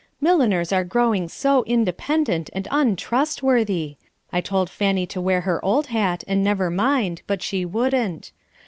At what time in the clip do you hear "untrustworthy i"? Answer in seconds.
2.71-4.41